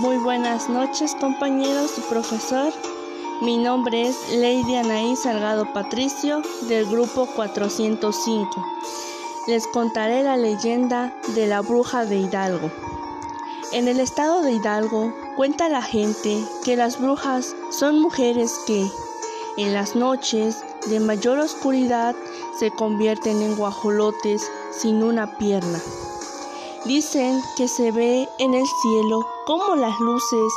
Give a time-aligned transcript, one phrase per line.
[0.00, 2.72] Muy buenas noches compañeros y profesor.
[3.42, 8.64] Mi nombre es Lady Anaí Salgado Patricio del grupo 405.
[9.46, 12.70] Les contaré la leyenda de la bruja de Hidalgo.
[13.72, 18.90] En el estado de Hidalgo cuenta la gente que las brujas son mujeres que
[19.58, 22.16] en las noches de mayor oscuridad
[22.58, 25.78] se convierten en guajolotes sin una pierna.
[26.84, 30.52] Dicen que se ve en el cielo como las luces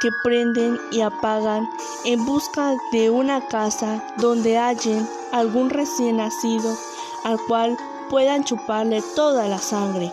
[0.00, 1.68] que prenden y apagan
[2.04, 6.76] en busca de una casa donde hallen algún recién nacido
[7.24, 7.76] al cual
[8.10, 10.12] puedan chuparle toda la sangre.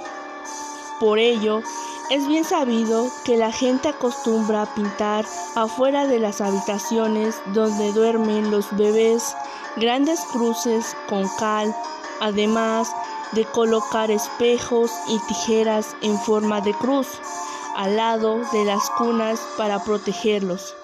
[0.99, 1.61] Por ello,
[2.11, 8.51] es bien sabido que la gente acostumbra a pintar afuera de las habitaciones donde duermen
[8.51, 9.35] los bebés
[9.77, 11.75] grandes cruces con cal,
[12.21, 12.93] además
[13.33, 17.07] de colocar espejos y tijeras en forma de cruz
[17.75, 20.75] al lado de las cunas para protegerlos.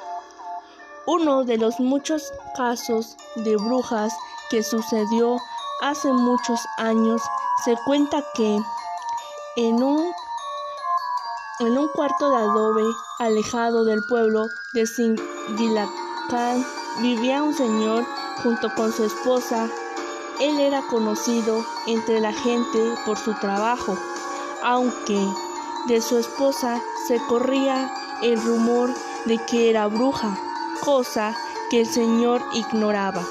[1.05, 4.13] Uno de los muchos casos de brujas
[4.49, 5.37] que sucedió
[5.81, 7.21] hace muchos años
[7.63, 8.59] se cuenta que
[9.55, 10.11] en un,
[11.59, 12.83] en un cuarto de adobe
[13.19, 16.65] alejado del pueblo de Singilacán
[17.01, 18.05] vivía un señor
[18.43, 19.69] junto con su esposa
[20.41, 23.95] él era conocido entre la gente por su trabajo,
[24.63, 25.19] aunque
[25.85, 28.91] de su esposa se corría el rumor
[29.25, 30.35] de que era bruja,
[30.83, 31.35] cosa
[31.69, 33.23] que el señor ignoraba.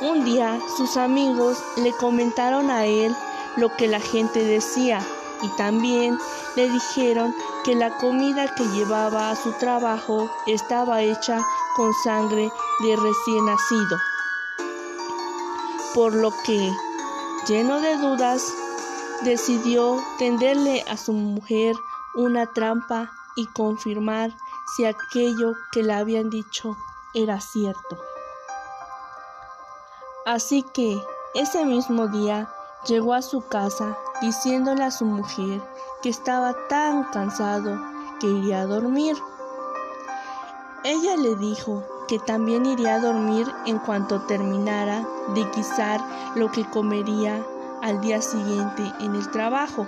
[0.00, 3.14] Un día sus amigos le comentaron a él
[3.56, 5.00] lo que la gente decía
[5.42, 6.18] y también
[6.56, 11.40] le dijeron que la comida que llevaba a su trabajo estaba hecha
[11.76, 12.50] con sangre
[12.82, 14.15] de recién nacido
[15.96, 16.70] por lo que,
[17.48, 18.52] lleno de dudas,
[19.24, 21.74] decidió tenderle a su mujer
[22.14, 24.36] una trampa y confirmar
[24.76, 26.76] si aquello que le habían dicho
[27.14, 27.98] era cierto.
[30.26, 31.00] Así que
[31.34, 32.46] ese mismo día
[32.86, 35.62] llegó a su casa diciéndole a su mujer
[36.02, 37.80] que estaba tan cansado
[38.20, 39.16] que iría a dormir.
[40.84, 46.00] Ella le dijo que también iría a dormir en cuanto terminara de guisar
[46.34, 47.44] lo que comería
[47.82, 49.86] al día siguiente en el trabajo.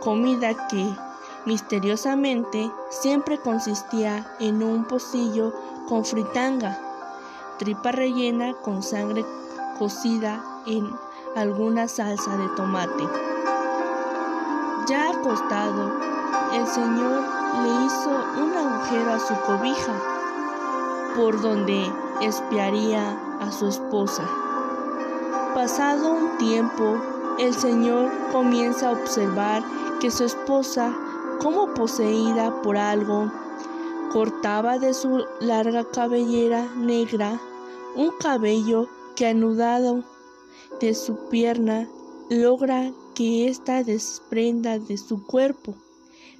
[0.00, 0.92] Comida que,
[1.46, 5.52] misteriosamente, siempre consistía en un pocillo
[5.88, 6.78] con fritanga,
[7.58, 9.24] tripa rellena con sangre
[9.78, 10.90] cocida en
[11.36, 13.08] alguna salsa de tomate.
[14.86, 15.92] Ya acostado,
[16.52, 17.22] el señor
[17.62, 19.94] le hizo un agujero a su cobija
[21.14, 21.84] por donde
[22.20, 24.28] espiaría a su esposa.
[25.54, 27.00] Pasado un tiempo,
[27.38, 29.62] el Señor comienza a observar
[30.00, 30.94] que su esposa,
[31.40, 33.30] como poseída por algo,
[34.12, 37.40] cortaba de su larga cabellera negra
[37.96, 40.04] un cabello que anudado
[40.80, 41.88] de su pierna
[42.30, 45.74] logra que ésta desprenda de su cuerpo.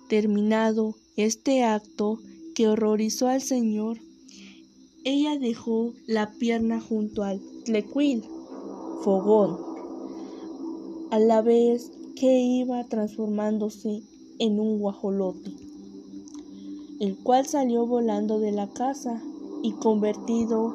[0.09, 2.19] Terminado este acto
[2.55, 3.99] que horrorizó al Señor,
[5.04, 8.25] ella dejó la pierna junto al tlecuil,
[9.03, 9.59] fogón,
[11.10, 14.03] a la vez que iba transformándose
[14.38, 15.53] en un guajolote,
[17.00, 19.22] el cual salió volando de la casa
[19.62, 20.75] y convertido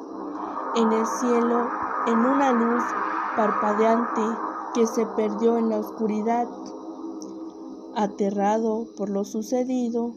[0.76, 1.68] en el cielo
[2.06, 2.84] en una luz
[3.36, 4.22] parpadeante
[4.74, 6.46] que se perdió en la oscuridad.
[7.96, 10.14] Aterrado por lo sucedido,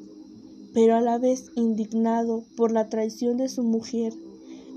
[0.74, 4.14] pero a la vez indignado por la traición de su mujer,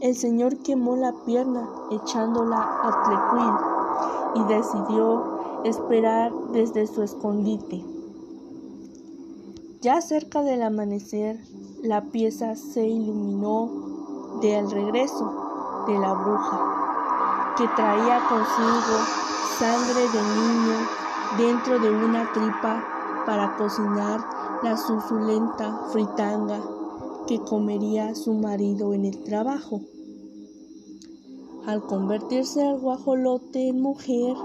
[0.00, 3.02] el Señor quemó la pierna echándola a
[4.34, 7.82] Tlecuil y decidió esperar desde su escondite.
[9.80, 11.38] Ya cerca del amanecer,
[11.82, 18.98] la pieza se iluminó de al regreso de la bruja, que traía consigo
[19.58, 20.76] sangre de niño
[21.38, 22.84] dentro de una tripa
[23.24, 26.62] para cocinar la suculenta fritanga
[27.26, 29.80] que comería su marido en el trabajo.
[31.66, 34.36] Al convertirse el guajolote en mujer,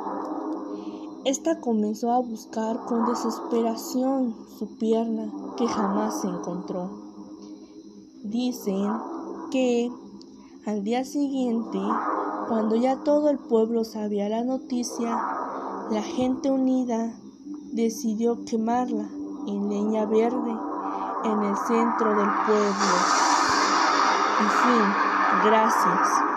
[1.24, 6.89] esta comenzó a buscar con desesperación su pierna que jamás se encontró.
[8.24, 8.89] Dicen
[9.51, 9.91] que
[10.65, 11.80] al día siguiente,
[12.50, 15.15] cuando ya todo el pueblo sabía la noticia,
[15.91, 17.15] la gente unida
[17.71, 19.09] decidió quemarla
[19.47, 20.55] en leña verde
[21.23, 22.95] en el centro del pueblo.
[24.39, 24.93] Y fin,
[25.45, 26.31] gracias.